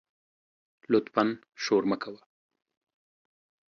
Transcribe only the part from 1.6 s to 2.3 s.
شور مه کوه